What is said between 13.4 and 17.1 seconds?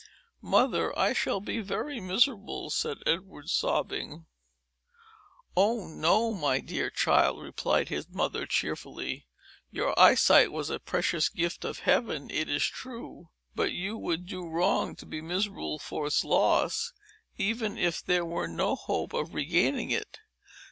but you would do wrong to be miserable for its loss,